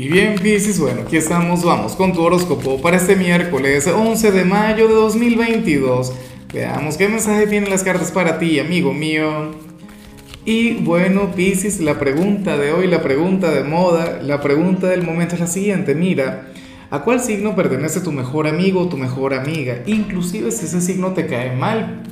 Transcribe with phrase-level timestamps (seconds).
[0.00, 4.44] Y bien, Piscis, bueno, aquí estamos, vamos con tu horóscopo para este miércoles 11 de
[4.46, 6.14] mayo de 2022.
[6.54, 9.50] Veamos qué mensaje tienen las cartas para ti, amigo mío.
[10.46, 15.34] Y bueno, Piscis, la pregunta de hoy, la pregunta de moda, la pregunta del momento
[15.34, 15.94] es la siguiente.
[15.94, 16.48] Mira,
[16.90, 19.82] ¿a cuál signo pertenece tu mejor amigo o tu mejor amiga?
[19.84, 22.04] Inclusive si ese signo te cae mal.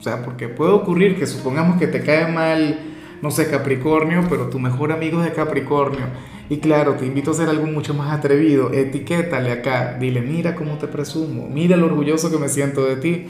[0.00, 2.87] O sea, porque puede ocurrir que supongamos que te cae mal,
[3.22, 6.06] no sé, Capricornio, pero tu mejor amigo es Capricornio
[6.50, 8.72] y claro, te invito a hacer algo mucho más atrevido.
[8.72, 9.96] Etiquétale acá.
[10.00, 11.46] Dile, mira cómo te presumo.
[11.48, 13.26] Mira lo orgulloso que me siento de ti.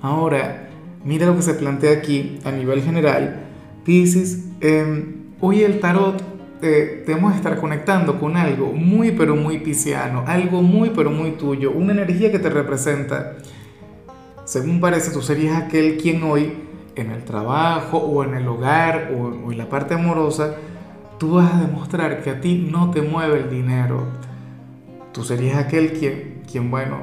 [0.00, 0.70] Ahora,
[1.04, 3.44] mira lo que se plantea aquí a nivel general.
[3.84, 6.22] Pisces, em, hoy el tarot
[6.62, 11.72] eh, debemos estar conectando con algo muy pero muy pisciano, algo muy pero muy tuyo,
[11.72, 13.36] una energía que te representa.
[14.44, 16.52] Según parece, tú serías aquel quien hoy
[17.00, 20.56] en el trabajo o en el hogar o en la parte amorosa
[21.20, 24.06] tú vas a demostrar que a ti no te mueve el dinero.
[25.12, 27.02] Tú serías aquel quien, quien bueno,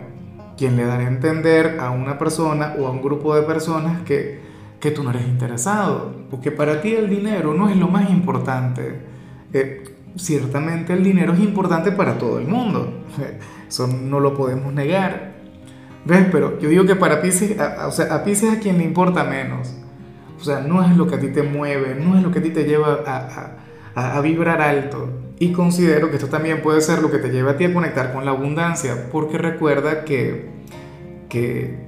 [0.57, 4.41] quien le dará a entender a una persona o a un grupo de personas que,
[4.79, 9.01] que tú no eres interesado, porque para ti el dinero no es lo más importante.
[9.53, 9.83] Eh,
[10.15, 13.03] ciertamente el dinero es importante para todo el mundo,
[13.67, 15.37] eso no lo podemos negar.
[16.05, 16.25] ¿Ves?
[16.31, 19.75] Pero yo digo que para Pisces, o sea, a Pisces a quien le importa menos.
[20.39, 22.43] O sea, no es lo que a ti te mueve, no es lo que a
[22.43, 23.57] ti te lleva a
[23.97, 25.09] a, vibrar alto.
[25.39, 28.13] Y considero que esto también puede ser lo que te lleve a ti a conectar
[28.13, 30.49] con la abundancia, porque recuerda que,
[31.29, 31.79] que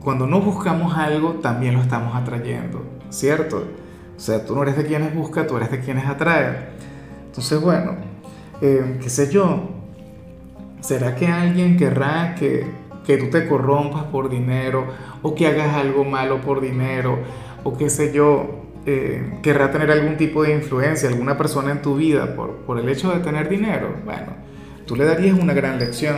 [0.00, 3.64] cuando no buscamos algo, también lo estamos atrayendo, ¿cierto?
[4.16, 6.68] O sea, tú no eres de quienes busca, tú eres de quienes atrae.
[7.26, 7.96] Entonces, bueno,
[8.60, 9.68] eh, qué sé yo,
[10.80, 12.66] ¿será que alguien querrá que,
[13.06, 14.86] que tú te corrompas por dinero
[15.22, 17.18] o que hagas algo malo por dinero
[17.64, 18.58] o qué sé yo?
[18.88, 22.88] eh, querrá tener algún tipo de influencia, alguna persona en tu vida por, por el
[22.88, 24.32] hecho de tener dinero, bueno,
[24.86, 26.16] tú le darías una gran lección,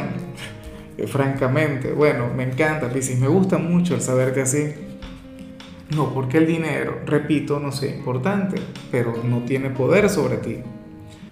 [0.97, 1.92] eh, francamente.
[1.92, 4.72] Bueno, me encanta, Piscis, me gusta mucho el saberte así.
[5.97, 8.60] No, porque el dinero, repito, no sé, importante,
[8.93, 10.59] pero no tiene poder sobre ti.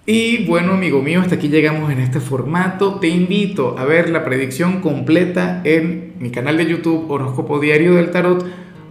[0.05, 2.99] Y bueno, amigo mío, hasta aquí llegamos en este formato.
[2.99, 8.11] Te invito a ver la predicción completa en mi canal de YouTube Horóscopo Diario del
[8.11, 8.45] Tarot